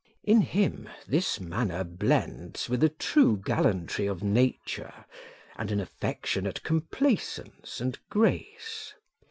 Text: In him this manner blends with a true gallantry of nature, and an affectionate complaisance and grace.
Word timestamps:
In 0.23 0.41
him 0.41 0.89
this 1.07 1.39
manner 1.39 1.83
blends 1.83 2.67
with 2.67 2.83
a 2.83 2.89
true 2.89 3.37
gallantry 3.39 4.07
of 4.07 4.23
nature, 4.23 5.05
and 5.57 5.69
an 5.69 5.79
affectionate 5.79 6.63
complaisance 6.63 7.79
and 7.79 7.99
grace. 8.09 8.95